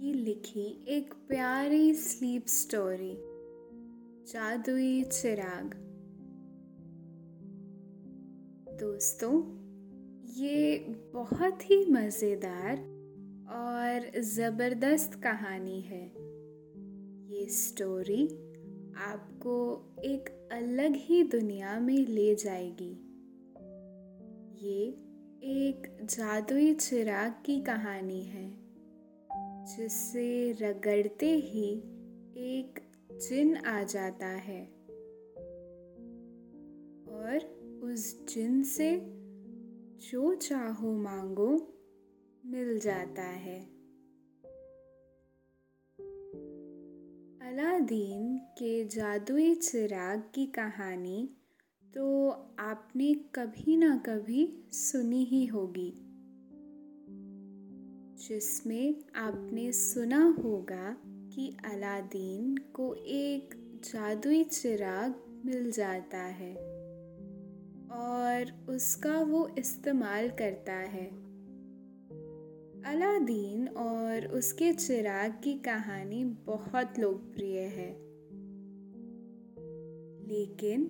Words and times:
की 0.00 0.12
लिखी 0.12 0.84
एक 0.88 1.14
प्यारी 1.14 1.94
स्लीप 1.94 2.46
स्टोरी 2.46 3.16
जादुई 4.32 5.02
चिराग। 5.02 5.74
दोस्तों, 8.80 9.32
ये 10.42 10.78
बहुत 11.14 11.70
ही 11.70 11.84
मज़ेदार 11.90 12.76
और 13.50 14.20
ज़बरदस्त 14.20 15.14
कहानी 15.14 15.80
है। 15.80 16.06
ये 17.34 17.46
स्टोरी 17.48 18.26
आपको 18.96 19.84
एक 20.04 20.48
अलग 20.52 20.92
ही 20.96 21.22
दुनिया 21.22 21.80
में 21.80 22.06
ले 22.06 22.34
जाएगी। 22.34 22.92
ये 24.66 24.88
एक 25.42 25.98
जादुई 26.02 26.74
चिराग 26.74 27.32
की 27.46 27.60
कहानी 27.60 28.22
है। 28.22 28.69
जिसे 29.36 30.52
रगड़ते 30.52 31.34
ही 31.34 31.74
एक 32.36 32.80
जिन 33.12 33.56
आ 33.56 33.82
जाता 33.82 34.26
है। 34.26 34.64
और 37.08 37.60
उस 37.84 38.26
जिन 38.28 38.62
से 38.62 39.00
जो 40.10 40.34
चाहो 40.34 40.92
मांगो, 40.92 41.74
मिल 42.46 42.78
जाता 42.78 43.22
है। 43.22 43.60
अलादीन 47.50 48.38
के 48.38 48.84
जादुई 48.84 49.54
चिराग 49.54 50.22
की 50.34 50.46
कहानी 50.46 51.36
तो 51.94 52.30
आपने 52.58 53.14
कभी 53.14 53.76
ना 53.76 53.96
कभी 53.96 54.64
सुनी 54.72 55.24
ही 55.24 55.46
होगी। 55.46 56.09
जिसमें 58.28 59.04
आपने 59.16 59.72
सुना 59.72 60.36
होगा 60.44 60.96
कि 61.06 61.56
अलादीन 61.64 62.56
को 62.56 62.94
एक 62.94 63.54
जादुई 63.84 64.44
चिराग 64.44 65.42
मिल 65.46 65.70
जाता 65.70 66.18
है 66.18 66.54
और 67.90 68.66
उसका 68.68 69.22
वो 69.22 69.50
इस्तेमाल 69.58 70.28
करता 70.28 70.72
है। 70.72 71.06
अलादीन 72.82 73.68
और 73.68 74.26
उसके 74.26 74.72
चिराग 74.72 75.32
की 75.44 75.54
कहानी 75.54 76.24
बहुत 76.24 76.98
लोकप्रिय 76.98 77.58
है। 77.58 77.92
लेकिन 80.28 80.82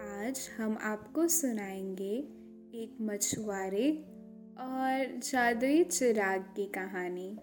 आज 0.00 0.50
हम 0.58 0.78
आपको 0.80 1.28
सुनाएँगे 1.28 2.28
एक 2.74 2.96
मछुआरे 3.00 4.11
और 4.58 5.18
जादुई 5.18 5.84
चिराग 5.84 6.42
की 6.42 6.66
कहानी। 6.66 7.38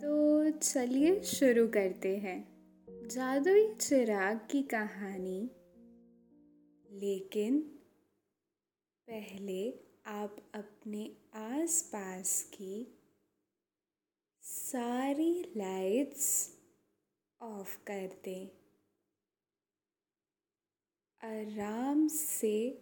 तो 0.00 0.50
चलिए 0.58 1.22
शुरू 1.22 1.68
करते 1.68 2.16
हैं। 2.16 2.52
जादुई 3.08 3.74
चिराग 3.74 4.48
की 4.50 4.62
कहानी। 4.62 5.50
लेकिन 6.90 7.60
पहले 9.06 9.74
आप 10.06 10.52
अपने 10.54 11.16
आसपास 11.34 12.42
की 12.42 12.98
सारी 14.42 15.52
लाइट्स 15.56 16.58
ऑफ़ 17.42 17.84
कर 17.84 18.20
दें। 18.24 18.48
आराम 21.24 22.08
से 22.08 22.81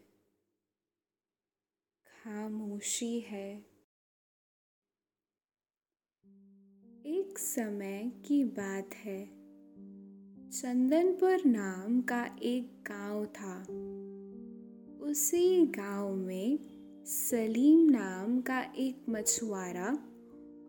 खामोशी 2.23 3.19
है। 3.19 3.57
एक 7.05 7.33
समय 7.37 8.11
की 8.25 8.43
बात 8.43 8.89
है। 8.93 9.25
चंदनपुर 10.49 11.41
नाम 11.45 12.01
का 12.01 12.37
एक 12.43 12.83
गाँव 12.91 13.25
था। 13.25 13.61
उसी 15.09 15.65
गाँव 15.65 16.15
में 16.15 16.59
सलीम 17.05 17.89
नाम 17.89 18.41
का 18.41 18.61
एक 18.61 19.05
मछुआरा 19.09 19.89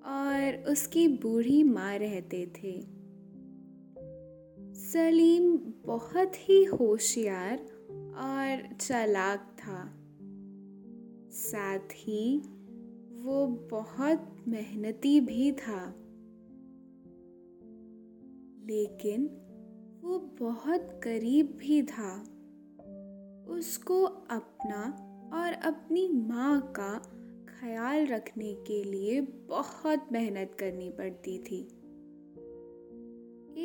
और 0.06 0.64
उसकी 0.68 1.08
बूढ़ी 1.08 1.62
माँ 1.62 1.98
रहते 1.98 2.46
थे। 2.46 2.80
सलीम 4.74 5.56
बहुत 5.86 6.32
ही 6.36 6.64
होशियार 6.64 7.58
और 8.16 8.74
चालाक 8.74 9.56
था। 9.58 10.01
साथ 11.32 11.92
ही 11.92 12.38
वो 13.12 13.46
बहुत 13.46 14.36
मेहनती 14.48 15.20
भी 15.20 15.52
था। 15.52 15.94
लेकिन 18.66 19.26
वो 20.02 20.18
बहुत 20.18 21.00
गरीब 21.04 21.46
भी 21.46 21.82
था। 21.82 22.22
उसको 23.48 24.04
अपना 24.04 25.08
और 25.34 25.52
अपनी 25.52 26.08
माँ 26.08 26.72
का 26.78 26.98
ख्याल 27.60 28.06
रखने 28.06 28.54
के 28.54 28.84
लिए 28.84 29.20
बहुत 29.20 30.08
मेहनत 30.12 30.56
करनी 30.58 30.90
पड़ती 30.90 31.38
थी। 31.38 31.60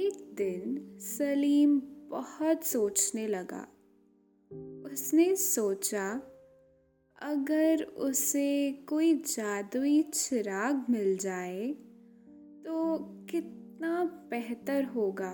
एक 0.05 0.31
दिन 0.33 0.97
सलीम 0.99 1.81
बहुत 1.85 2.63
सोचने 2.63 3.27
लगा। 3.27 3.67
उसने 4.91 5.35
सोचा 5.35 6.33
अगर 7.21 7.83
उसे 7.83 8.71
कोई 8.71 9.13
जादुई 9.13 10.01
चिराग 10.01 10.85
मिल 10.89 11.17
जाए 11.17 11.67
तो 12.65 12.97
कितना 13.29 14.03
बेहतर 14.03 14.83
होगा। 14.83 15.31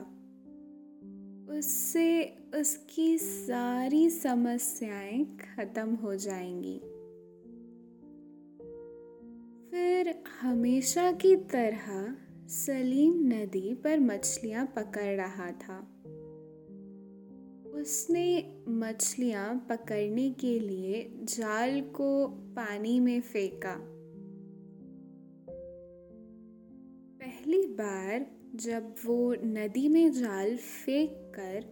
उससे 1.57 2.37
उसकी 2.55 3.17
सारी 3.17 4.09
समस्याएँ 4.09 5.25
खत्म 5.25 5.95
हो 5.95 6.15
जाएँगी। 6.15 6.77
फिर 9.71 10.23
हमेशा 10.41 11.11
की 11.11 11.35
तरह 11.35 12.15
सलीम 12.47 13.13
नदी 13.33 13.73
पर 13.73 13.99
मछलियाँ 13.99 14.65
पकड़ 14.65 15.15
रहा 15.15 15.51
था। 15.51 15.92
उसने 17.83 18.55
मछलियाँ 18.69 19.67
पकड़ने 19.69 20.29
के 20.31 20.59
लिए 20.59 21.11
जाल 21.23 21.81
को 21.81 22.27
पानी 22.27 22.99
में 22.99 23.21
फेंका। 23.21 23.75
पहली 27.17 27.67
बार 27.67 28.25
जब 28.55 28.95
वो 29.05 29.17
नदी 29.33 29.87
में 29.87 30.11
जाल 30.11 30.55
फेंक 30.57 31.33
कर 31.35 31.65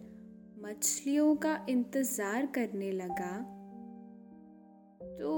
मछलियों 0.62 1.36
का 1.36 1.66
इंतज़ार 1.68 2.46
करने 2.46 2.92
लगा 2.92 3.36
तो 5.18 5.34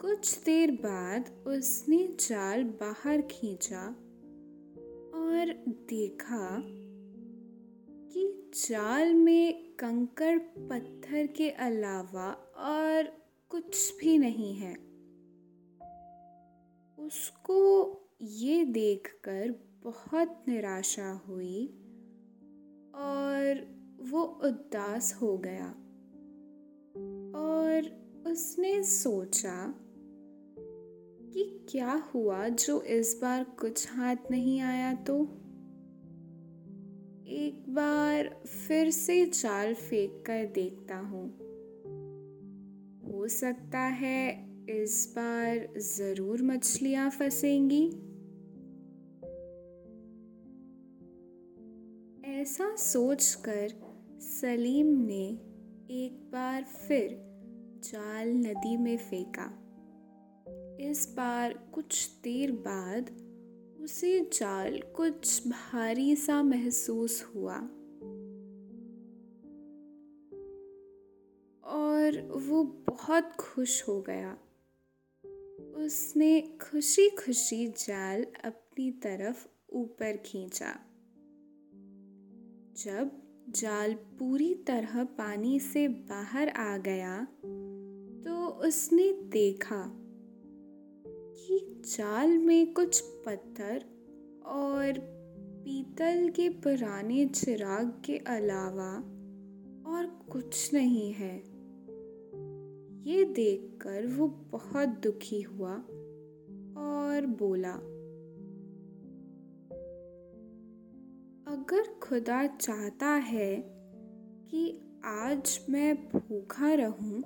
कुछ 0.00 0.42
देर 0.44 0.70
बाद 0.70 1.30
उसने 1.46 2.16
जाल 2.20 2.64
बाहर 2.64 3.20
खींचा 3.20 3.86
और 5.14 5.54
देखा 5.90 6.56
कि 8.12 8.50
जाल 8.54 9.14
में 9.14 9.72
कंकड़ 9.72 10.38
पत्थर 10.38 11.26
के 11.26 11.50
अलावा 11.50 12.30
और 12.56 13.12
कुछ 13.48 13.98
भी 14.00 14.18
नहीं 14.18 14.54
है। 14.54 14.74
उसको 16.98 17.58
ये 18.22 18.64
देखकर 18.64 19.54
बहुत 19.84 20.44
निराशा 20.48 21.22
हुई 21.28 21.66
और 22.94 23.66
वो 24.00 24.22
उदास 24.22 25.18
हो 25.22 25.38
गया 25.38 25.68
और 27.40 27.90
उसने 28.26 28.82
सोचा 28.82 29.74
कि 31.32 31.66
क्या 31.70 31.92
हुआ 31.92 32.48
जो 32.48 32.82
इस 32.82 33.18
बार 33.22 33.44
कुछ 33.44 33.92
हाथ 33.92 34.16
नहीं 34.30 34.60
आया 34.60 34.94
तो? 34.94 35.38
एक 37.32 37.64
बार 37.68 38.42
फिर 38.46 38.90
से 38.90 39.26
चाल 39.26 39.74
फेंक 39.74 40.24
कर 40.26 40.46
देखता 40.46 40.96
हूँ। 40.98 41.28
हो 43.12 43.28
सकता 43.28 43.78
है 43.78 44.48
इस 44.82 45.14
बार 45.18 45.78
ज़रूर 45.78 46.42
मछलियाँ 46.42 47.10
फंसेंगी। 47.10 47.86
ऐसा 52.40 52.76
सोचकर 52.76 53.68
सलीम 54.20 54.86
ने 54.86 55.24
एक 55.90 56.30
बार 56.32 56.62
फिर 56.62 57.08
जाल 57.84 58.28
नदी 58.28 58.76
में 58.76 58.96
फेंका। 58.96 59.58
इस 60.90 61.14
बार 61.16 61.52
कुछ 61.74 62.10
देर 62.24 62.52
बाद 62.52 63.10
उसे 63.82 64.20
जाल 64.20 64.80
कुछ 64.80 65.48
भारी 65.48 66.16
सा 66.16 66.42
महसूस 66.42 67.24
हुआ। 67.24 67.56
और 71.64 72.32
वो 72.46 72.64
बहुत 72.64 73.32
खुश 73.32 73.88
हो 73.88 74.00
गया। 74.00 74.38
उसने 75.74 76.40
खुशी 76.40 77.10
खुशी 77.10 77.68
जाल 77.68 78.26
अपनी 78.44 78.90
तरफ़ 78.90 79.46
ऊपर 79.72 80.16
खींचा। 80.16 80.72
जब 82.84 83.22
जाल 83.48 83.94
पूरी 83.94 84.54
तरह 84.54 85.04
पानी 85.04 85.60
से 85.60 85.88
बाहर 85.88 86.48
आ 86.48 86.76
गया 86.76 87.24
तो 88.24 88.46
उसने 88.46 89.12
देखा 89.12 89.92
कि 91.06 91.71
जाल 91.82 92.38
में 92.38 92.72
कुछ 92.72 93.00
पत्थर 93.00 93.84
और 94.46 94.92
पीतल 95.64 96.28
के 96.28 96.48
पुराने 96.48 97.26
चिराग 97.26 98.02
के 98.04 98.16
अलावा 98.16 98.90
और 99.90 100.06
कुछ 100.32 100.74
नहीं 100.74 101.12
है। 101.12 101.36
ये 103.02 103.24
देखकर 103.24 104.06
वो 104.06 104.28
बहुत 104.28 104.88
दुखी 104.88 105.40
हुआ 105.42 105.74
और 106.82 107.26
बोला, 107.38 107.74
अगर 111.52 112.00
खुदा 112.02 112.46
चाहता 112.46 113.06
है 113.06 113.56
कि 114.50 114.80
आज 115.04 115.60
मैं 115.70 115.94
भूखा 116.10 116.74
रहूँ 116.74 117.22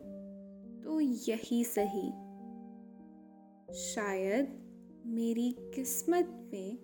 तो 0.85 1.01
यही 1.01 1.65
सही। 1.65 2.26
शायद 3.75 4.49
मेरी 5.07 5.57
किस्मत 5.59 6.51
में 6.53 6.79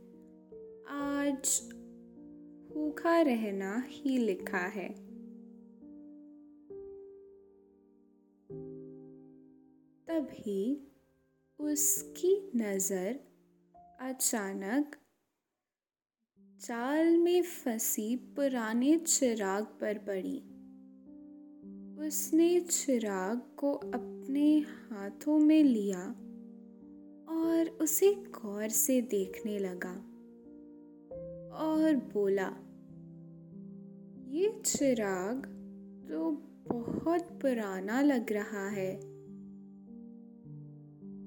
आज 0.89 1.63
भूखा 2.73 3.21
रहना 3.21 3.85
ही 3.89 4.19
लिखा 4.19 4.59
है। 4.59 4.89
तभी 10.07 10.89
उसकी 11.61 12.51
नज़र 12.57 13.21
अचानक 14.01 14.97
जाल 16.61 17.17
में 17.17 17.43
फंसी 17.43 18.17
पुराने 18.17 18.99
चिराग 18.99 19.65
पर 19.65 19.99
पड़ी। 19.99 20.39
उसने 22.07 22.61
चिराग 22.61 23.43
को 23.57 23.73
अपने 23.73 24.59
हाथों 24.59 25.39
में 25.39 25.65
लिया 25.65 26.22
और 27.43 27.69
उसे 27.69 28.13
गौर 28.15 28.69
से 28.69 29.01
देखने 29.01 29.59
लगा 29.59 29.95
और 31.59 31.95
बोला, 32.13 32.51
ये 34.29 34.63
चिराग 34.67 35.47
तो 36.09 36.31
बहुत 36.69 37.23
पुराना 37.43 38.01
लग 38.03 38.33
रहा 38.33 38.69
है। 38.69 39.01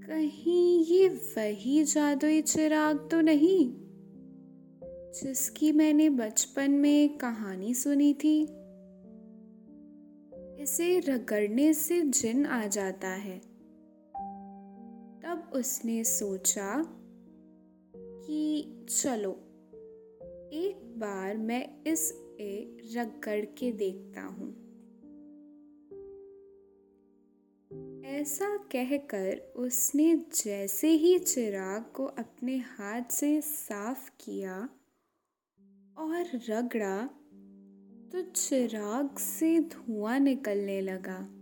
कहीं 0.07 0.85
ये 0.85 1.07
वही 1.09 1.83
जादुई 1.83 2.41
चिराग 2.41 3.07
तो 3.11 3.21
नहीं, 3.21 3.73
जिसकी 5.13 5.71
मैंने 5.71 6.09
बचपन 6.09 6.71
में 6.71 7.17
कहानी 7.17 7.73
सुनी 7.73 8.13
थी? 8.13 8.41
इसे 10.63 10.99
रगड़ने 10.99 11.73
से 11.73 12.01
जिन 12.01 12.45
आ 12.45 12.65
जाता 12.67 13.07
है। 13.07 13.54
उसने 15.55 16.03
सोचा 16.03 16.83
कि 17.95 18.85
चलो, 18.89 19.31
एक 20.53 20.93
बार 20.97 21.37
मैं 21.37 21.83
इस 21.83 22.11
ए 22.39 22.77
रगड़ 22.95 23.45
के 23.45 23.71
देखता 23.71 24.21
हूँ। 24.21 24.65
ऐसा 28.05 28.57
कहकर 28.57 29.53
उसने 29.55 30.15
जैसे 30.15 30.87
ही 30.87 31.19
चिराग 31.19 31.85
को 31.93 32.05
अपने 32.05 32.57
हाथ 32.57 33.11
से 33.11 33.41
साफ़ 33.41 34.09
किया 34.19 34.69
और 35.97 36.25
रगड़ा 36.49 37.09
तो 38.11 38.21
चिराग 38.21 39.17
से 39.17 39.59
धुआँ 39.59 40.19
निकलने 40.19 40.81
लगा। 40.81 41.34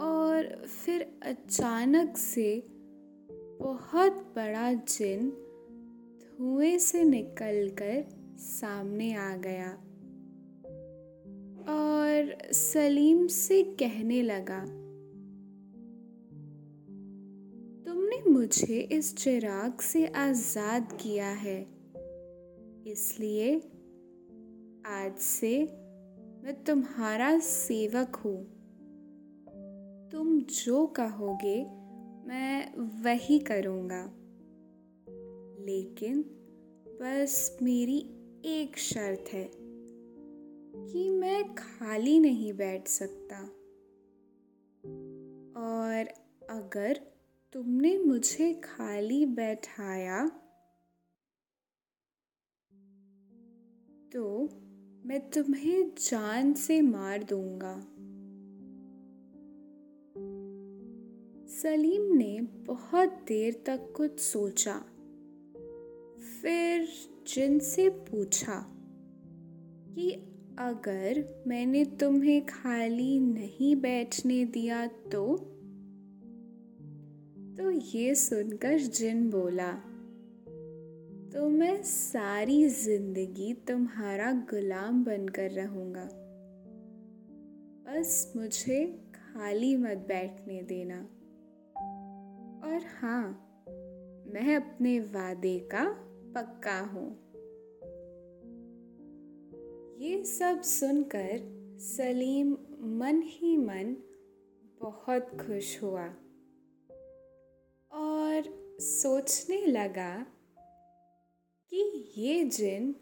और 0.00 0.46
फिर 0.66 1.06
अचानक 1.22 2.16
से 2.16 2.62
बहुत 3.60 4.12
बड़ा 4.36 4.72
जिन 4.72 5.30
धुएँ 6.20 6.78
से 6.78 7.02
निकलकर 7.04 8.04
सामने 8.38 9.12
आ 9.14 9.34
गया 9.36 9.70
और 11.68 12.36
सलीम 12.52 13.26
से 13.26 13.62
कहने 13.80 14.20
लगा, 14.22 14.60
तुमने 17.84 18.22
मुझे 18.30 18.78
इस 18.92 19.14
चिराग 19.16 19.80
से 19.80 20.06
आज़ाद 20.06 20.96
किया 21.02 21.28
है, 21.38 21.60
इसलिए 22.86 23.56
आज 24.90 25.18
से 25.18 25.58
मैं 26.44 26.54
तुम्हारा 26.64 27.38
सेवक 27.38 28.16
हूँ। 28.16 28.59
तुम 30.12 30.40
जो 30.40 30.86
कहोगे, 30.86 31.64
मैं 32.28 32.74
वही 33.02 33.38
करूँगा। 33.38 34.04
लेकिन 35.64 36.22
बस 36.86 37.58
मेरी 37.62 37.98
एक 38.44 38.78
शर्त 38.78 39.24
है 39.28 39.50
कि 40.86 41.10
मैं 41.10 41.54
खाली 41.54 42.18
नहीं 42.18 42.52
बैठ 42.52 42.88
सकता। 42.88 43.40
और 45.60 46.08
अगर 46.50 47.00
तुमने 47.52 47.98
मुझे 47.98 48.54
खाली 48.54 49.26
बैठाया 49.26 50.28
तो 54.12 54.48
मैं 55.06 55.30
तुम्हें 55.30 55.90
जान 55.90 56.54
से 56.54 56.80
मार 56.80 57.22
दूँगा। 57.22 57.86
सलीम 61.62 62.16
ने 62.16 62.40
बहुत 62.40 63.08
देर 63.08 63.62
तक 63.66 63.92
कुछ 63.96 64.20
सोचा। 64.20 64.74
फिर 66.42 66.88
जिन 67.28 67.58
से 67.58 67.88
पूछा 67.88 68.66
कि 69.94 70.10
अगर 70.58 71.42
मैंने 71.46 71.84
तुम्हें 71.84 72.46
खाली 72.46 73.20
नहीं 73.20 73.76
बैठने 73.76 74.44
दिया 74.44 74.86
तो? 74.86 75.36
तो 77.58 77.70
ये 77.70 78.14
सुनकर 78.14 78.78
जिन 78.78 79.30
बोला 79.30 79.72
तो 81.32 81.48
मैं 81.48 81.82
सारी 81.82 82.68
ज़िंदगी 82.68 83.54
तुम्हारा 83.54 84.32
गुलाम 84.32 85.04
बनकर 85.04 85.50
रहूँगा। 85.50 86.08
बस 87.86 88.32
मुझे 88.36 88.84
खाली 89.14 89.76
मत 89.76 90.04
बैठने 90.08 90.62
देना। 90.62 91.08
और 92.64 92.80
हाँ 93.00 93.46
मैं 94.34 94.56
अपने 94.56 95.00
वादे 95.00 95.58
का 95.58 95.84
पक्का 96.34 96.80
हूँ। 96.80 97.08
ये 100.00 100.24
सब 100.24 100.62
सुनकर 100.62 101.38
सलीम 101.80 102.52
मन 102.98 103.22
ही 103.24 103.56
मन 103.56 103.96
बहुत 104.80 105.22
खुश 105.22 105.82
हुआ 105.82 106.06
और 107.92 108.42
सोचने 108.80 109.66
लगा 109.66 110.26
कि 111.72 112.04
ये 112.18 112.44
जिन 112.44 112.92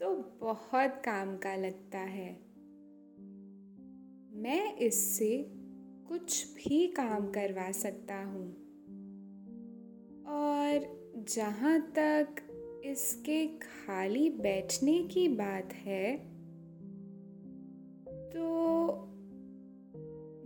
तो 0.00 0.14
बहुत 0.40 1.02
काम 1.04 1.36
का 1.36 1.56
लगता 1.56 1.98
है। 1.98 2.30
मैं 4.42 4.76
इससे 4.76 5.46
कुछ 6.08 6.54
भी 6.54 6.86
काम 6.86 7.30
करवा 7.30 7.72
सकता 7.72 8.22
हूँ। 8.24 8.65
और 10.28 10.96
जहाँ 11.28 11.80
तक 11.80 12.28
इसके 12.84 13.46
खाली 13.46 14.30
बैठने 14.30 15.02
की 15.02 15.28
बात 15.28 15.72
है 15.72 16.16
तो 18.06 18.92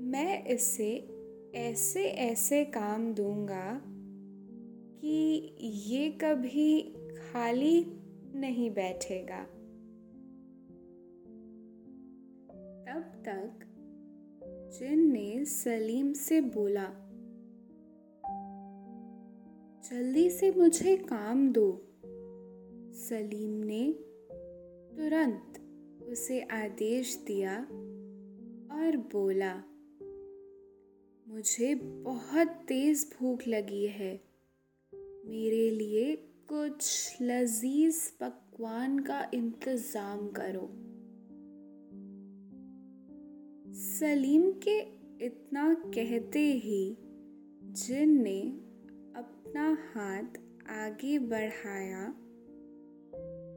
मैं 0.00 0.44
इसे 0.44 1.08
ऐसे 1.54 2.04
ऐसे 2.04 2.64
काम 2.64 3.14
दूँगा 3.14 3.82
कि 5.00 5.54
ये 5.62 6.10
कभी 6.10 6.82
खाली 7.32 7.86
नहीं 8.34 8.70
बैठेगा। 8.70 9.42
तब 12.86 13.02
तक 13.28 13.66
जिन 14.78 15.12
ने 15.12 15.44
सलीम 15.44 16.12
से 16.12 16.40
बोला 16.40 16.99
जल्दी 19.84 20.30
से 20.30 20.50
मुझे 20.50 20.96
काम 20.96 21.52
दो। 21.52 21.68
सलीम 22.94 23.50
ने 23.64 23.82
तुरंत 24.90 25.58
उसे 26.02 26.40
आदेश 26.40 27.14
दिया 27.26 27.54
और 28.72 28.96
बोला, 29.12 29.54
मुझे 31.26 31.74
बहुत 32.04 32.48
तेज़ 32.68 33.04
भूख 33.14 33.48
लगी 33.48 33.86
है। 33.86 34.12
मेरे 35.26 35.70
लिए 35.70 36.14
कुछ 36.48 37.16
लजीज 37.22 38.10
पकवान 38.20 38.98
का 38.98 39.30
इंतज़ाम 39.34 40.28
करो। 40.28 40.68
सलीम 43.80 44.50
के 44.68 44.78
इतना 45.26 45.72
कहते 45.74 46.52
ही 46.54 46.96
जिन 47.62 48.22
ने 48.22 48.69
अपना 49.50 49.78
हाथ 49.94 50.36
आगे 50.70 51.18
बढ़ाया 51.18 52.02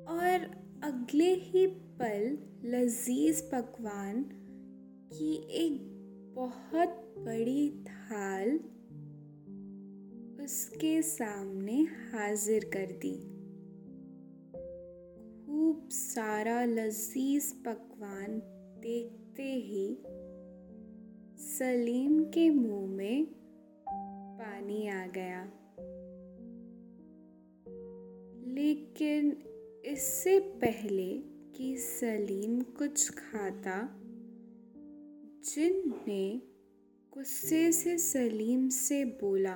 और 0.09 0.45
अगले 0.83 1.33
ही 1.33 1.65
पल 1.99 2.23
लजीज 2.65 3.41
पकवान 3.41 4.23
की 5.13 5.33
एक 5.51 5.77
बहुत 6.35 7.13
बड़ी 7.19 7.69
थाल 7.83 8.49
उसके 10.43 11.01
सामने 11.01 11.79
हाजिर 11.81 12.69
कर 12.73 12.97
दी। 13.05 13.15
खूब 15.45 15.89
सारा 15.91 16.65
लजीज 16.65 17.53
पकवान 17.63 18.39
देखते 18.81 19.43
ही 19.43 19.87
सलीम 21.47 22.23
के 22.23 22.49
मुँह 22.49 22.87
में 22.87 23.25
पानी 24.39 24.87
आ 24.87 25.05
गया। 25.07 25.59
लेकिन 28.53 29.31
इससे 29.85 30.39
पहले 30.39 31.11
कि 31.55 31.77
सलीम 31.77 32.61
कुछ 32.61 33.09
खाता 33.09 33.99
जिन 35.45 35.93
ने 36.07 36.41
गुस्से 37.13 37.71
से 37.71 37.97
सलीम 37.97 38.69
से 38.69 39.05
बोला, 39.05 39.55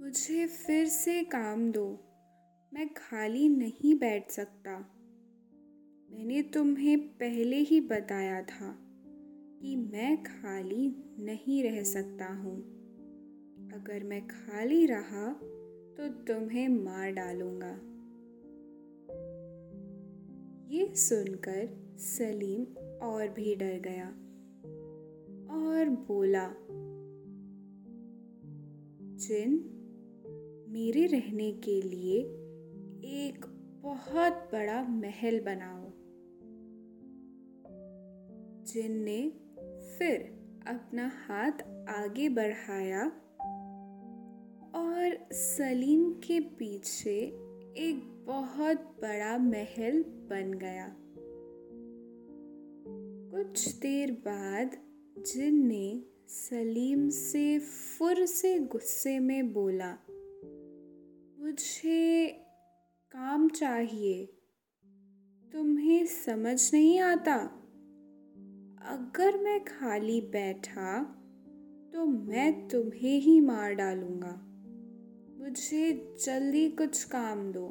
मुझे 0.00 0.46
फिर 0.46 0.86
से 0.86 1.22
काम 1.24 1.72
दो, 1.72 1.86
मैं 2.72 2.88
खाली 2.94 3.48
नहीं 3.48 3.94
बैठ 3.94 4.30
सकता। 4.30 4.78
मैंने 6.10 6.42
तुम्हें 6.42 6.98
पहले 6.98 7.56
ही 7.56 7.80
बताया 7.80 8.42
था 8.42 8.78
कि 9.62 9.76
मैं 9.76 10.22
खाली 10.22 10.94
नहीं 11.18 11.62
रह 11.62 11.82
सकता 11.82 12.32
हूँ। 12.34 12.58
अगर 13.72 14.04
मैं 14.04 14.26
खाली 14.26 14.86
रहा 14.86 15.40
तो 15.96 16.08
तुम्हें 16.08 16.68
मार 16.68 17.10
डालूँगा। 17.10 17.70
ये 20.70 20.94
सुनकर 20.94 21.68
सलीम 21.98 22.64
और 23.02 23.28
भी 23.28 23.54
डर 23.54 23.78
गया 23.78 24.06
और 25.56 25.88
बोला, 25.88 26.46
जिन 29.16 29.58
मेरे 30.68 31.06
रहने 31.06 31.52
के 31.52 31.80
लिए 31.82 32.18
एक 33.22 33.46
बहुत 33.82 34.48
बड़ा 34.52 34.82
महल 34.82 35.40
बनाओ 35.40 35.86
जिन 38.64 38.92
ने 38.92 39.20
फिर 39.88 40.20
अपना 40.66 41.10
हाथ 41.14 41.62
आगे 41.88 42.28
बढ़ाया 42.28 43.12
सलीम 45.30 46.12
के 46.12 46.40
पीछे 46.40 47.16
एक 47.76 48.24
बहुत 48.26 48.76
बड़ा 48.76 49.38
महल 49.38 50.02
बन 50.02 50.52
गया। 50.54 50.96
कुछ 53.30 53.76
देर 53.76 54.12
बाद 54.12 54.76
जिन 55.18 55.66
ने 55.66 56.02
सलीम 56.28 57.08
से 57.08 57.58
फुर 57.58 58.26
से 58.26 58.58
गुस्से 58.58 59.18
में 59.18 59.52
बोला, 59.52 59.92
मुझे 61.38 62.26
काम 63.12 63.48
चाहिए। 63.48 64.26
तुम्हें 65.52 66.06
समझ 66.06 66.74
नहीं 66.74 67.00
आता? 67.00 67.36
अगर 68.82 69.38
मैं 69.38 69.64
खाली 69.64 70.20
बैठा 70.20 71.02
तो 71.94 72.04
मैं 72.04 72.68
तुम्हें 72.68 73.20
ही 73.20 73.40
मार 73.40 73.74
डालूँगा। 73.74 74.46
मुझे 75.40 76.14
जल्दी 76.26 76.70
कुछ 76.70 77.04
काम 77.04 77.52
दो। 77.52 77.68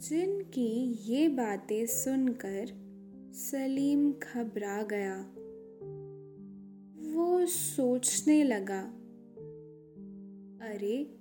जिनकी 0.00 0.92
ये 0.92 1.28
बातें 1.28 1.86
सुनकर 1.86 2.66
सलीम 3.34 4.12
घबरा 4.12 4.82
गया। 4.82 5.34
वो 7.14 7.46
सोचने 7.46 8.44
लगा, 8.44 8.80
अरे, 10.68 11.20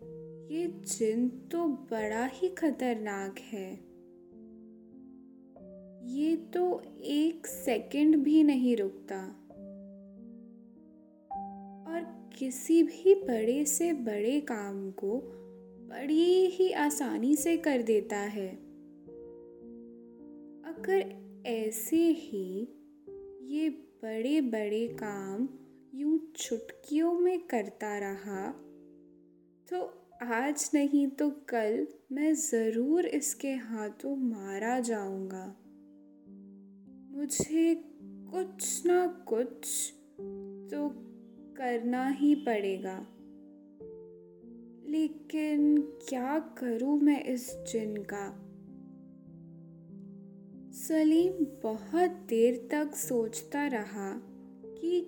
ये 0.56 0.68
जिन 0.68 1.30
तो 1.30 1.68
बड़ा 1.68 2.25
ही 2.25 2.50
खतरनाक 2.50 3.36
है। 3.40 3.74
ये 6.10 6.36
तो 6.36 6.84
एक 7.02 7.48
सेकंड 7.48 8.18
भी 8.18 8.44
नहीं 8.44 8.78
रुकता। 8.78 9.43
किसी 12.36 12.84
भी 12.84 13.13
बड़े 13.16 13.66
से 13.66 13.94
बड़े 13.94 14.40
काम 14.42 14.92
को 14.92 15.18
बड़ी 15.90 16.46
ही 16.46 16.72
आसानी 16.72 17.36
से 17.36 17.58
कर 17.58 17.82
देता 17.82 18.18
है। 18.18 18.48
अगर 20.66 21.44
ऐसे 21.46 21.98
ही 21.98 22.62
ये 23.42 23.70
बड़े 24.04 24.42
बड़े 24.42 24.88
काम 24.88 25.48
यूँ 25.94 26.18
चुटकियों 26.36 27.13
में 27.13 27.40
करता 27.40 27.98
रहा 27.98 28.48
तो 29.68 29.81
आज 30.24 30.70
नहीं 30.74 31.07
तो 31.07 31.29
कल 31.50 31.88
मैं 32.12 32.34
ज़रूर 32.34 33.05
इसके 33.05 33.51
हाथों 33.51 34.16
मारा 34.16 34.79
जाऊँगा। 34.79 35.46
मुझे 37.18 37.75
कुछ 38.34 38.86
ना 38.86 39.05
कुछ 39.27 39.94
तो 40.74 40.88
करना 41.64 42.10
ही 42.10 42.36
पड़ेगा। 42.36 43.08
लेकिन 44.90 45.82
क्या 45.82 46.40
करूँ 46.40 47.00
मैं 47.00 47.24
इस 47.24 47.58
जिन 47.72 47.98
का? 48.14 48.40
सलीम 50.72 51.34
बहुत 51.64 52.10
देर 52.10 52.68
तक 52.72 52.96
सोचता 52.96 53.68
रहा 53.68 54.22
कि 54.64 55.08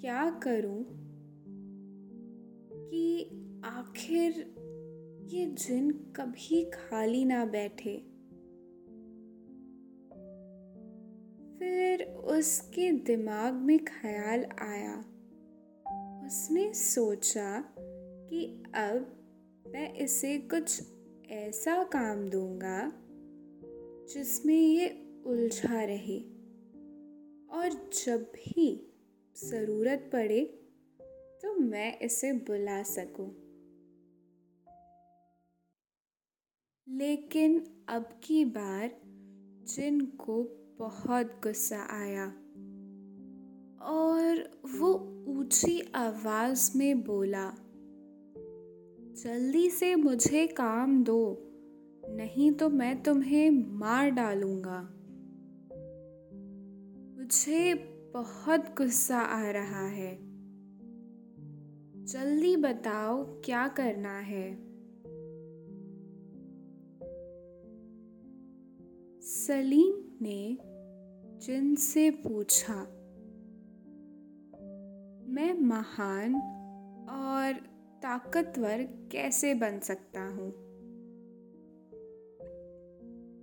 क्या 0.00 0.30
करूँ? 0.30 0.84
कि 2.90 3.24
आखिर 3.64 4.54
ये 5.26 5.46
जिन 5.46 5.90
कभी 5.90 6.64
खाली 6.64 7.24
ना 7.24 7.44
बैठे। 7.44 7.96
फिर 11.58 12.04
उसके 12.14 12.92
दिमाग 12.92 13.54
में 13.54 13.78
ख्याल 13.78 14.44
आया। 14.58 15.04
उसने 16.26 16.74
सोचा 16.74 17.74
कि 18.30 18.62
अब 18.74 19.16
मैं 19.66 19.94
इसे 19.94 20.38
कुछ 20.38 20.82
ऐसा 21.30 21.84
काम 21.84 22.30
दूँगा 22.30 22.92
जिसमें 24.14 24.54
ये 24.54 24.88
उलझा 25.26 25.84
रहे 25.84 26.20
और 27.50 27.90
जब 28.06 28.22
भी 28.22 28.92
ज़रूरत 29.36 30.10
पड़े 30.12 30.44
तो 31.42 31.54
मैं 31.54 31.98
इसे 31.98 32.32
बुला 32.32 32.82
सकूँ। 32.82 33.50
लेकिन 36.88 37.64
अब 37.88 38.20
की 38.24 38.44
बार 38.44 38.90
जिनको 39.66 40.42
बहुत 40.78 41.26
गुस्सा 41.26 41.86
आया 41.90 42.32
और 43.82 44.60
वो 44.80 44.94
ऊँची 45.26 45.92
आवाज़ 45.94 46.78
में 46.78 47.04
बोला, 47.04 47.52
जल्दी 49.24 49.70
से 49.70 49.94
मुझे 49.94 50.46
काम 50.46 51.04
दो, 51.04 51.46
नहीं 52.08 52.52
तो 52.52 52.68
मैं 52.68 53.02
तुम्हें 53.02 53.50
मार 53.50 54.10
डालूँगा। 54.10 54.80
मुझे 57.18 57.74
बहुत 58.14 58.60
गुस्सा 58.60 59.18
आ 59.18 59.50
रहा 59.50 59.86
है। 59.86 60.18
जल्दी 62.04 62.56
बताओ 62.56 63.24
क्या 63.24 63.68
करना 63.68 64.18
है। 64.18 64.54
सलीम 69.20 70.24
ने 70.26 70.58
जिन 71.38 71.74
से 71.74 72.10
पूछा 72.10 72.99
मैं 75.30 75.54
महान 75.54 76.34
और 77.10 77.52
ताकतवर 78.02 78.82
कैसे 79.12 79.54
बन 79.54 79.78
सकता 79.78 80.22
हूँ? 80.24 80.52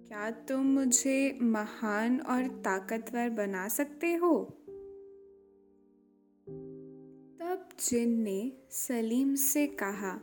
क्या 0.08 0.32
तुम 0.32 0.66
मुझे 0.66 1.40
महान 1.42 2.22
और 2.22 2.48
ताकतवर 2.48 3.30
बना 3.30 3.68
सकते 3.68 4.16
हो? 4.16 4.44
तब 7.42 7.70
जिन 7.90 8.22
ने 8.22 8.52
सलीम 8.70 9.36
से 9.36 9.68
कहा, 9.68 10.22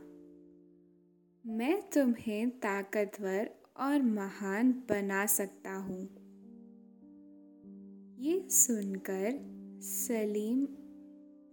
मैं 1.47 1.83
तुम्हें 1.91 2.51
ताकतवर 2.51 3.51
और 3.77 4.03
महान 4.03 4.73
बना 4.73 5.27
सकता 5.27 5.75
हूँ। 5.75 6.09
ये 8.19 8.49
सुनकर 8.49 9.55
सलीम 9.83 10.67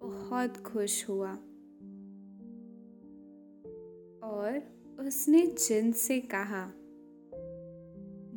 बहुत 0.04 0.58
खुश 0.58 1.10
हुआ। 1.10 1.32
और 4.24 4.62
उसने 5.00 5.48
जिन 5.48 5.92
से 5.92 6.20
कहा, 6.20 6.74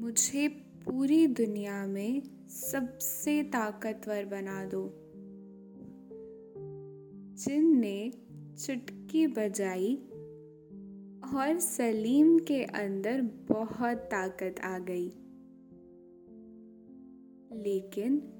मुझे 0.00 0.48
पूरी 0.48 1.26
दुनिया 1.26 1.86
में 1.86 2.22
सबसे 2.48 3.42
ताकतवर 3.42 4.24
बना 4.24 4.64
दो। 4.64 5.00
जिन 7.34 7.78
ने 7.78 8.12
चुटकी 8.58 9.26
बजाई 9.26 9.94
और 11.34 11.58
सलीम 11.58 12.38
के 12.38 12.64
अंदर 12.64 13.22
बहुत 13.22 13.96
ताकत 13.96 14.54
आ 14.60 14.78
गई। 14.78 15.08
लेकिन 17.60 18.30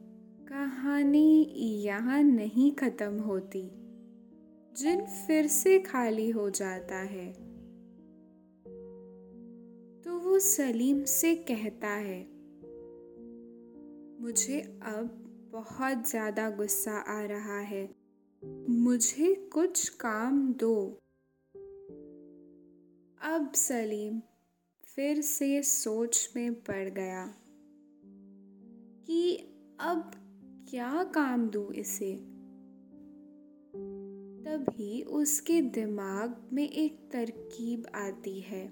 कहानी 0.49 1.43
यहाँ 1.85 2.23
नहीं 2.23 2.71
ख़त्म 2.73 3.21
होती। 3.21 3.63
जिन 4.77 5.01
फिर 5.27 5.47
से 5.47 5.79
खाली 5.79 6.31
हो 6.31 6.49
जाता 6.51 6.97
है। 6.97 7.33
तो 10.03 10.19
वो 10.19 10.39
सलीम 10.39 11.03
से 11.05 11.35
कहता 11.51 11.89
है, 11.89 12.21
मुझे 14.21 14.61
अब 14.83 15.11
बहुत 15.53 16.09
ज़्यादा 16.11 16.51
गुस्सा 16.51 16.97
आ 17.09 17.21
रहा 17.25 17.59
है। 17.63 17.89
मुझे 18.71 19.35
कुछ 19.53 19.89
काम 19.89 20.53
दो। 20.53 20.77
अब 23.25 23.53
सलीम 23.55 24.21
फिर 24.89 25.21
से 25.21 25.63
सोच 25.63 26.29
में 26.37 26.55
पड़ 26.55 26.89
गया 26.89 27.27
कि 29.07 29.37
अब 29.81 30.11
क्या 30.69 31.05
काम 31.05 31.51
दूँ 31.51 31.73
इसे? 31.73 32.17
तभी 34.45 35.03
उसके 35.03 35.63
दिमाग 35.63 36.51
में 36.53 36.71
एक 36.71 37.11
तरकीब 37.13 37.87
आती 37.95 38.41
है। 38.41 38.69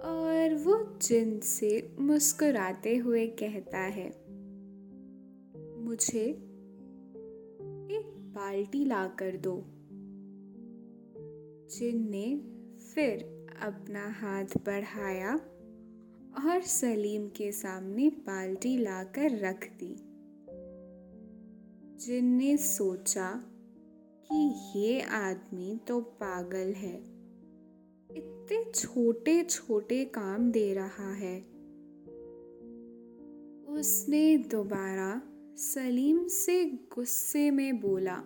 और 0.00 0.54
वो 0.54 0.98
जिन 0.98 1.40
से 1.40 1.96
मुस्कुराते 2.00 2.96
हुए 2.96 3.26
कहता 3.26 3.78
है, 3.78 4.08
मुझे 5.78 6.24
एक 7.90 8.32
बाल्टी 8.34 8.84
ला 8.84 9.06
कर 9.06 9.36
दो। 9.36 9.64
जिन 11.68 12.10
ने 12.10 12.40
फिर 12.94 13.46
अपना 13.62 14.08
हाथ 14.08 14.44
बढ़ाया 14.44 15.40
और 16.38 16.60
सलीम 16.60 17.28
के 17.28 17.52
सामने 17.52 18.08
बाल्टी 18.08 18.76
लाकर 18.78 19.38
रख 19.38 19.66
दी। 19.72 19.94
जिनने 21.98 22.56
सोचा 22.56 23.30
कि 24.26 24.42
ये 24.76 25.00
आदमी 25.00 25.78
तो 25.88 26.00
पागल 26.00 26.72
है, 26.72 26.96
इतने 28.10 28.62
छोटे 28.72 29.42
छोटे 29.44 30.04
काम 30.04 30.50
दे 30.50 30.72
रहा 30.74 31.12
है। 31.14 31.38
उसने 33.70 34.36
दोबारा 34.36 35.22
सलीम 35.56 36.26
से 36.26 36.64
गुस्से 36.94 37.50
में 37.50 37.80
बोला, 37.80 38.16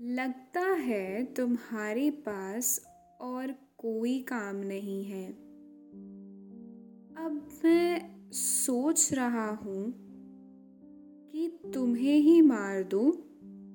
लगता 0.00 0.60
है 0.60 1.24
तुम्हारे 1.24 2.10
पास 2.10 2.80
और 3.20 3.52
कोई 3.78 4.18
काम 4.22 4.56
नहीं 4.56 5.04
है। 5.04 5.43
अब 7.24 7.48
मैं 7.64 8.16
सोच 8.32 9.12
रहा 9.12 9.50
हूँ 9.50 9.94
कि 11.32 11.70
तुम्हें 11.74 12.18
ही 12.18 12.40
मार 12.40 12.82
दूँ 12.82 13.10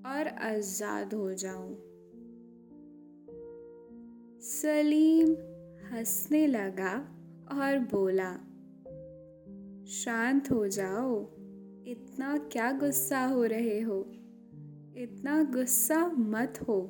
और 0.06 0.28
आज़ाद 0.28 1.14
हो 1.14 1.34
जाऊँ। 1.34 1.76
सलीम 4.42 5.28
हंसने 5.94 6.48
लगा 6.48 6.94
और 7.52 7.80
बोला, 7.80 8.34
शांत 9.86 10.52
हो 10.52 10.68
जाओ, 10.68 11.26
इतना 11.88 12.38
क्या 12.38 12.72
गुस्सा 12.72 13.26
हो 13.26 13.44
रहे 13.44 13.82
हो? 13.82 14.12
इतना 14.98 15.44
गुस्सा 15.44 16.08
मत 16.08 16.60
हो। 16.68 16.82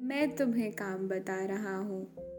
मैं 0.00 0.36
तुम्हें 0.36 0.72
काम 0.72 1.08
बता 1.08 1.44
रहा 1.44 1.76
हूँ। 1.76 2.29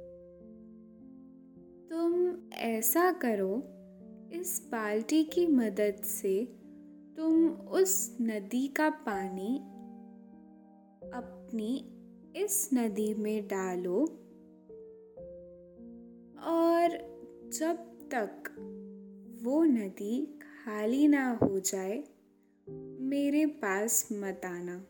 तुम 1.91 2.41
ऐसा 2.54 3.12
करो, 3.12 3.56
इस 4.39 4.69
बाल्टी 4.71 5.23
की 5.23 5.47
मदद 5.47 6.01
से 6.04 6.45
तुम 7.17 7.49
उस 7.49 8.17
नदी 8.21 8.67
का 8.67 8.89
पानी 8.89 9.58
अपनी 11.13 11.73
इस 12.36 12.69
नदी 12.73 13.13
में 13.13 13.47
डालो 13.47 13.99
और 16.43 16.97
जब 17.54 17.75
तक 18.13 18.49
वो 19.43 19.63
नदी 19.63 20.25
खाली 20.25 21.08
ना 21.08 21.39
हो 21.43 21.60
जाए, 21.60 22.04
मेरे 22.99 23.45
पास 23.45 24.08
मत 24.12 24.41
आना। 24.45 24.86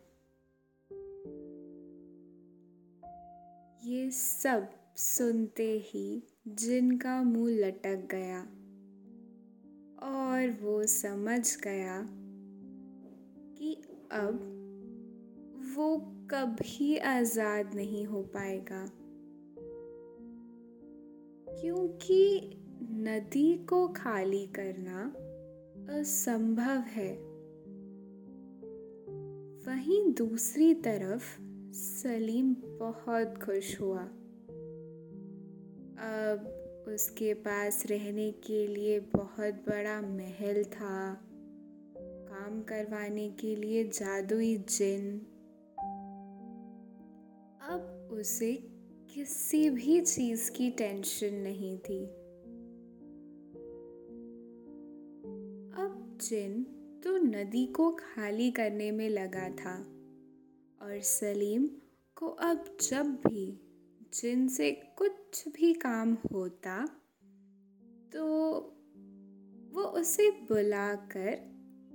ये 3.84 4.10
सब 4.10 4.68
सुनते 4.96 5.78
ही 5.86 6.22
जिनका 6.48 7.22
मुँह 7.22 7.50
लटक 7.50 8.08
गया 8.10 8.40
और 10.02 10.58
वो 10.62 10.86
समझ 10.86 11.60
गया 11.60 12.02
कि 13.58 13.82
अब 14.12 14.34
वो 15.76 15.96
कभी 16.30 16.96
आज़ाद 16.96 17.74
नहीं 17.74 18.04
हो 18.04 18.22
पाएगा। 18.22 18.86
क्योंकि 21.60 22.52
नदी 22.82 23.66
को 23.66 23.88
खाली 23.88 24.46
करना 24.46 25.04
असंभव 25.98 26.80
है। 26.80 27.14
वहीं 29.66 30.12
दूसरी 30.12 30.74
तरफ़ 30.74 31.40
सलीम 31.72 32.54
बहुत 32.54 33.42
खुश 33.42 33.80
हुआ। 33.80 34.08
अब 36.02 36.58
उसके 36.88 37.34
पास 37.34 37.86
रहने 37.86 38.32
के 38.32 38.66
लिए 38.66 39.00
बहुत 39.00 39.54
बड़ा 39.54 40.00
महल 40.00 40.64
था। 40.64 41.22
काम 41.98 42.62
करवाने 42.62 43.30
के 43.30 43.56
लिए 43.56 43.84
जादुई 43.84 44.56
जिन। 44.56 45.18
अब 47.62 48.08
उसे 48.12 48.52
किसी 49.14 49.70
भी 49.70 50.00
चीज़ 50.00 50.50
की 50.50 50.70
टेंशन 50.70 51.34
नहीं 51.34 51.78
थी। 51.78 52.04
अब 55.82 56.18
जिन 56.22 56.62
तो 57.04 57.16
नदी 57.16 57.66
को 57.66 57.90
खाली 57.90 58.50
करने 58.50 58.90
में 58.90 59.08
लगा 59.08 59.48
था 59.48 59.78
और 60.82 61.00
सलीम 61.00 61.68
को 62.16 62.26
अब 62.26 62.76
जब 62.90 63.06
भी 63.06 63.60
जिनसे 64.14 64.70
कुछ 64.72 65.48
भी 65.48 65.72
काम 65.72 66.16
होता 66.32 66.86
तो 68.12 68.58
वो 69.72 69.82
उसे 69.82 70.30
बुलाकर 70.30 71.28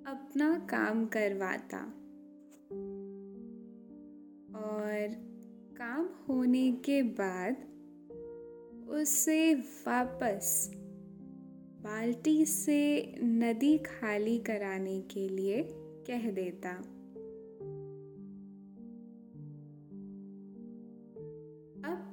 अपना 0.07 0.67
काम 0.71 1.05
करवाता। 1.05 1.77
और 4.59 5.07
काम 5.77 6.09
होने 6.27 6.71
के 6.71 7.01
बाद 7.01 7.57
उसे 8.89 9.55
वापस 9.55 10.71
बाल्टी 11.83 12.45
से 12.45 13.15
नदी 13.23 13.77
खाली 13.77 14.39
कराने 14.39 15.01
के 15.01 15.29
लिए 15.29 15.67
कह 16.07 16.31
देता। 16.31 16.96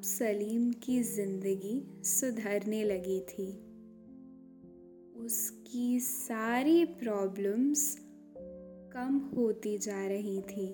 सलीम 0.05 0.73
की 0.73 1.03
ज़िंदगी 1.03 2.03
सुधरने 2.05 2.85
लगी 2.85 3.21
थी। 3.21 3.47
उसकी 5.17 6.01
सारी 6.01 6.85
प्रॉब्लम्स 6.85 7.99
कम 8.93 9.19
होती 9.37 9.79
जा 9.79 10.07
रही 10.07 10.41
थी। 10.41 10.67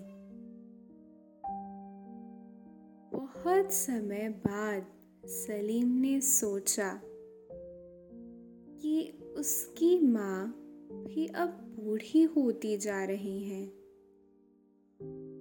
बहुत 3.13 3.73
समय 3.73 4.29
बाद 4.29 4.87
सलीम 5.27 5.89
ने 5.89 6.21
सोचा 6.21 7.01
कि 8.83 9.19
उसकी 9.37 9.99
माँ 9.99 10.47
भी 11.07 11.27
अब 11.27 11.49
बूढ़ी 11.49 12.23
होती 12.23 12.77
जा 12.77 13.05
रही 13.05 13.45
हैं। 13.45 13.67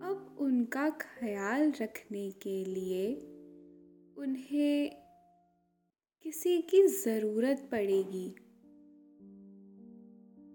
अब 0.02 0.38
उनका 0.40 0.90
ख्याल 0.90 1.74
रखने 1.82 2.32
के 2.32 2.66
लिए 2.66 3.36
उन्हें 4.20 4.92
किसी 6.24 6.62
की 6.62 6.88
ज़रूरत 6.88 7.70
पड़ेगी। 7.72 8.30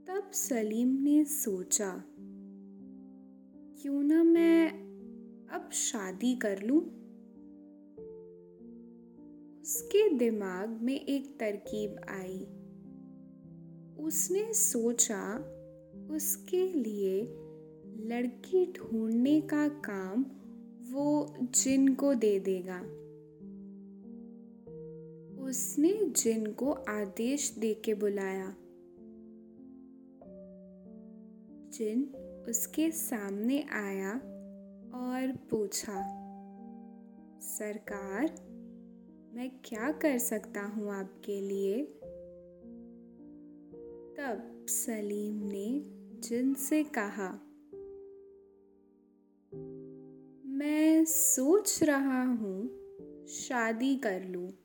तब 0.09 0.31
सलीम 0.33 0.89
ने 0.89 1.25
सोचा, 1.25 2.05
क्यों 3.83 4.03
ना 4.03 4.23
मैं 4.23 4.71
अब 5.49 5.71
शादी 5.73 6.35
कर 6.37 6.63
लूँ? 6.63 6.81
उसके 9.61 10.09
दिमाग 10.15 10.69
में 10.69 11.01
एक 11.01 11.39
तरकीब 11.41 11.97
आई। 12.09 12.47
उसने 14.05 14.55
सोचा, 14.55 15.37
उसके 16.11 16.73
लिए 16.73 17.23
लड़की 18.07 18.73
ढूँढने 18.73 19.41
का 19.41 19.69
काम 19.69 20.23
वो 20.93 21.37
जिन 21.41 21.95
को 21.95 22.15
दे 22.15 22.39
देगा। 22.39 23.04
उसने 25.45 25.93
जिन 25.93 26.53
को 26.53 26.73
आदेश 26.73 27.57
दे 27.59 27.75
के 27.75 27.95
बुलाया। 27.95 28.57
जिन 31.71 32.05
उसके 32.49 32.91
सामने 32.91 33.63
आया 33.73 34.13
और 34.95 35.37
पूछा, 35.51 36.03
सरकार, 37.41 38.23
मैं 39.35 39.51
क्या 39.65 39.93
कर 39.93 40.19
सकता 40.19 40.63
हूँ 40.63 40.91
आपके 40.91 41.41
लिए? 41.41 41.83
तब 44.17 44.67
सलीम 44.69 45.43
ने 45.43 45.83
जिन 46.21 46.55
से 46.55 46.85
कहा, 46.85 47.31
मैं 50.47 51.05
सोच 51.05 51.83
रहा 51.83 52.25
हूँ, 52.25 52.69
शादी 53.27 53.97
कर 53.97 54.25
लूँ। 54.25 54.64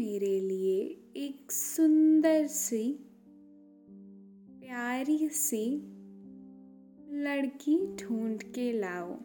मेरे 0.00 0.40
लिए 0.40 1.02
एक 1.16 1.52
सुंदर 1.52 2.46
सी, 2.46 2.98
प्यारी 4.60 5.28
सी 5.28 5.76
लड़की 7.10 7.96
ढूंढ 7.96 8.42
के 8.42 8.72
लाओ। 8.72 9.16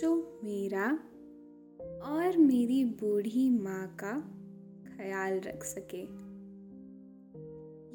जो 0.00 0.40
मेरा 0.44 0.92
और 2.04 2.38
मेरी 2.38 2.84
बूढ़ी 2.84 3.50
माँ 3.50 3.96
का 4.04 4.20
ख्याल 4.96 5.40
रख 5.40 5.64
सके। 5.64 6.02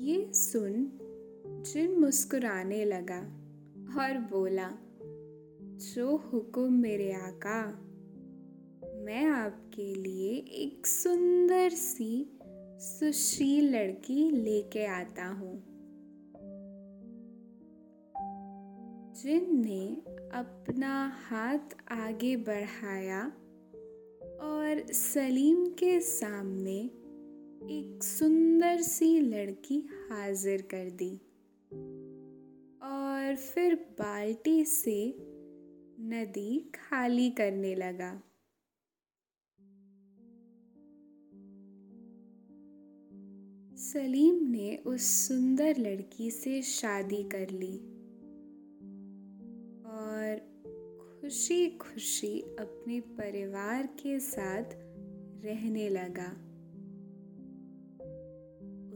ये 0.04 0.34
सुन 0.34 0.92
जिन 1.66 2.00
मुस्कुराने 2.00 2.86
लगा 2.86 3.20
और 4.02 4.18
बोला, 4.18 4.72
जो 5.96 6.18
हुक्म 6.18 6.74
मेरे 6.74 7.14
आका 7.14 7.85
मैं 9.06 9.26
आपके 9.26 9.84
लिए 9.96 10.30
एक 10.56 10.88
सुंदर 10.88 11.70
सी 11.70 12.40
सुशील 12.82 13.76
लड़की 13.76 14.30
लेके 14.32 14.86
आता 14.86 15.26
हूँ, 15.26 15.54
जिनने 19.14 19.86
अपना 20.38 20.94
हाथ 21.30 21.76
आगे 21.92 22.36
बढ़ाया 22.36 23.22
और 24.42 24.86
सलीम 24.94 25.66
के 25.66 26.00
सामने 26.00 26.80
एक 27.78 28.04
सुंदर 28.04 28.82
सी 28.82 29.20
लड़की 29.20 29.80
हाजिर 30.12 30.62
कर 30.74 30.90
दी 30.90 31.16
और 32.84 33.36
फिर 33.36 33.76
बाल्टी 33.76 34.64
से 34.66 35.16
नदी 36.00 36.72
खाली 36.76 37.30
करने 37.30 37.76
लगा। 37.76 38.22
सलीम 43.78 44.36
ने 44.44 44.76
उस 44.86 45.02
सुंदर 45.02 45.78
लड़की 45.78 46.32
से 46.32 46.62
शादी 46.62 47.24
कर 47.24 47.50
ली 47.50 47.78
और 49.86 50.38
खुशी 51.22 51.70
खुशी 51.70 52.42
अपने 52.42 53.00
परिवार 53.00 53.86
के 53.86 54.20
साथ 54.20 54.64
रहने 55.46 55.90
लगा। 55.90 56.30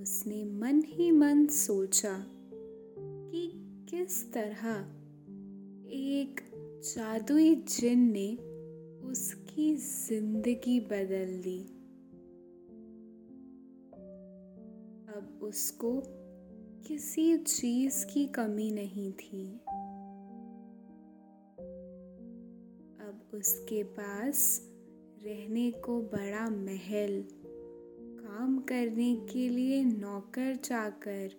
उसने 0.02 0.44
मन 0.44 0.84
ही 0.86 1.12
मन 1.12 1.48
सोचा 1.48 2.26
कि 3.00 3.52
किस 3.90 4.32
तरह 4.32 4.70
एक 5.92 6.42
जादुई 6.96 7.56
जिन 7.56 8.00
ने 8.00 8.36
उसकी 9.08 9.76
ज़िंदगी 9.76 10.80
बदल 10.80 11.42
दी। 11.42 11.79
उसको 15.42 16.02
किसी 16.88 17.38
चीज़ 17.38 18.06
की 18.06 18.26
कमी 18.28 18.72
नहीं 18.72 19.12
थी। 19.12 19.60
अब 23.00 23.30
उसके 23.34 23.84
पास 23.84 24.62
रहने 25.24 25.72
को 25.72 26.02
बड़ा 26.02 26.50
महल, 26.50 27.24
काम 28.20 28.60
करने 28.60 29.16
के 29.16 29.50
लिए 29.50 29.84
नौकर 29.84 30.56
चाकर, 30.56 31.30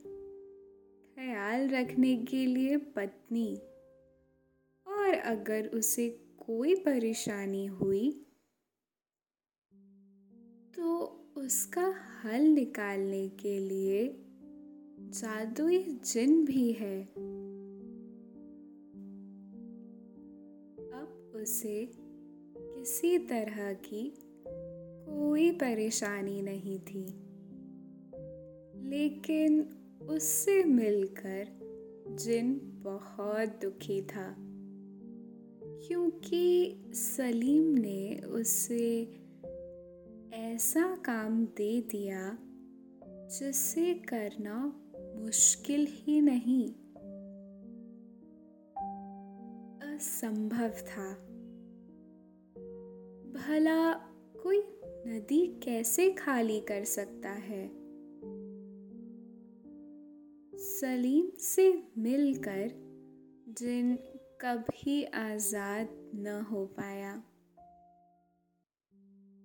ख्याल 1.14 1.68
रखने 1.68 2.16
के 2.16 2.46
लिए 2.46 2.76
पत्नी। 2.76 3.56
और 4.86 5.14
अगर 5.14 5.66
उसे 5.66 6.08
कोई 6.38 6.74
परेशानी 6.74 7.66
हुई 7.66 8.26
तो 10.74 11.19
उसका 11.40 11.94
हल 12.24 12.42
निकालने 12.42 13.28
के 13.28 13.58
लिए 13.58 14.16
जादुई 15.00 15.78
जिन 15.78 16.44
भी 16.44 16.72
है। 16.72 17.02
अब 20.92 21.32
उसे 21.36 21.92
किसी 22.56 23.18
तरह 23.18 23.72
की 23.72 24.14
कोई 25.08 25.50
परेशानी 25.50 26.42
नहीं 26.42 26.78
थी। 26.78 27.06
लेकिन 28.88 29.68
उससे 30.08 30.64
मिलकर 30.64 31.48
जिन 32.08 32.60
बहुत 32.64 33.48
दुखी 33.48 34.02
था, 34.02 34.36
क्योंकि 35.88 36.74
सलीम 36.94 37.62
ने 37.62 38.18
उसे 38.18 39.19
ऐसा 40.50 40.96
काम 40.96 41.44
दे 41.46 41.80
दिया 41.80 42.38
जिसे 43.28 43.94
करना 43.94 44.54
मुश्किल 45.16 45.86
ही 45.90 46.20
नहीं। 46.20 46.68
असंभव 49.94 50.70
था। 50.70 51.12
भला 53.32 53.92
कोई 54.42 54.58
नदी 55.06 55.46
कैसे 55.64 56.10
खाली 56.10 56.60
कर 56.60 56.84
सकता 56.84 57.30
है? 57.30 57.70
सलीम 60.54 61.30
से 61.38 61.72
मिलकर 61.98 62.68
जिन 63.58 63.96
कभी 64.40 65.04
आज़ाद 65.04 65.88
न 66.14 66.40
हो 66.50 66.66
पाया, 66.66 67.22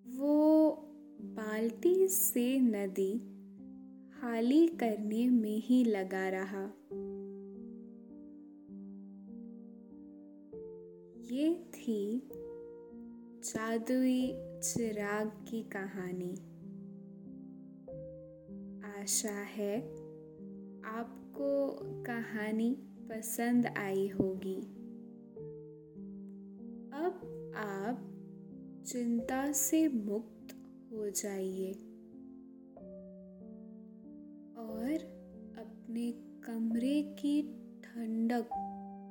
वो 0.08 0.92
बाल्टी 1.26 2.08
से 2.08 2.60
नदी 2.60 3.20
खाली 4.12 4.68
करने 4.68 5.30
में 5.30 5.58
ही 5.58 5.84
लगा 5.84 6.30
रहा। 6.30 6.66
ये 11.36 11.56
थी 11.56 12.30
जादुई 13.44 14.32
चिराग 14.64 15.28
की 15.28 15.64
कहानी। 15.64 16.34
आशा 19.02 19.42
है 19.42 19.82
आपको 20.86 21.80
कहानी 22.04 22.78
पसंद 22.82 23.66
आई 23.66 24.08
होगी। 24.08 24.62
अब 26.94 27.32
आप 27.56 28.12
चिंता 28.88 29.52
से 29.52 29.88
मुक्त 29.88 30.35
हो 30.96 31.10
जाइए। 31.10 31.72
और 34.58 34.94
अपने 35.58 36.12
कमरे 36.44 37.04
की 37.04 37.42
ठंडक 37.84 38.50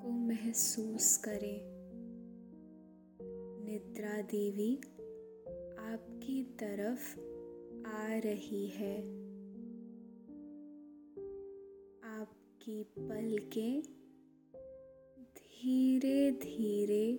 को 0.02 0.10
महसूस 0.10 1.16
करें। 1.16 1.74
निद्रा 3.64 4.22
देवी 4.22 4.76
आपकी 5.78 6.44
तरफ़ 6.44 7.20
आ 7.86 8.18
रही 8.18 8.66
है। 8.66 8.98
आपकी 12.02 12.82
पलकें 12.82 13.82
धीरे 15.20 16.30
धीरे 16.30 17.12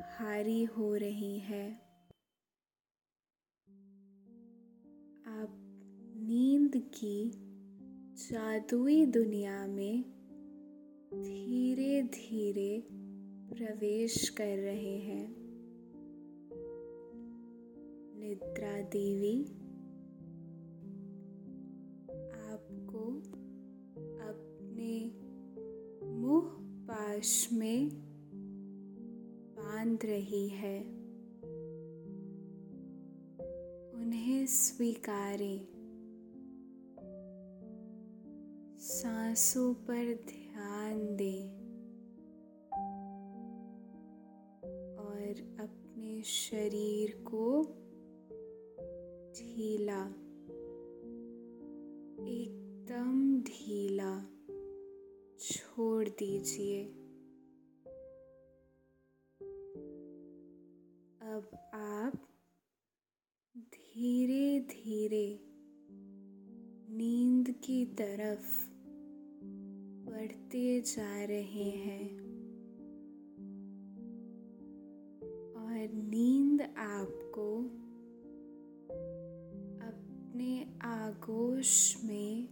भारी 0.00 0.64
हो 0.64 0.94
रही 0.94 1.38
है। 1.38 1.89
आप 5.30 5.50
नींद 6.16 6.72
की 6.76 7.30
जादुई 8.16 9.06
दुनिया 9.06 9.66
में 9.66 10.02
धीरे 11.14 12.02
धीरे 12.02 12.86
प्रवेश 13.54 14.28
कर 14.28 14.58
रहे 14.58 14.98
हैं। 14.98 15.36
निद्रा 18.18 18.80
देवी, 18.80 19.44
आपको 22.50 23.18
अपने 24.28 25.12
मुँह 26.06 26.48
पाश 26.60 27.48
में 27.52 27.88
बाँध 29.58 29.98
रही 30.04 30.48
है। 30.48 30.99
उन्हें 34.00 34.46
स्वीकारें। 34.46 35.66
सांसों 38.78 39.74
पर 39.74 40.14
ध्यान 40.14 41.16
दें 41.16 41.50
और 44.96 45.56
अपने 45.60 46.22
शरीर 46.22 47.24
को 47.26 47.62
ढीला, 49.36 50.02
एकदम 52.28 53.42
ढीला 53.42 54.14
छोड़ 55.40 56.08
दीजिए। 56.08 56.99
तरफ़ 68.00 68.70
बढ़ते 70.10 70.80
जा 70.80 71.24
रहे 71.24 71.70
हैं 71.70 72.20
और 75.54 75.92
नींद 75.92 76.62
आपको 76.76 77.62
अपने 79.86 80.78
आगोश 80.82 82.04
में 82.04 82.48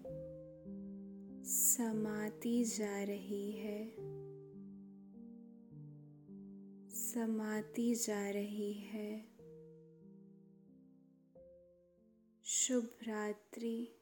समाती 1.45 2.65
जा 2.65 3.03
रही 3.03 3.53
है। 3.53 3.93
समाती 6.89 7.95
जा 7.95 8.31
रही 8.31 8.73
है। 8.73 9.25
शुभ 12.45 12.91
रात्रि। 13.09 13.98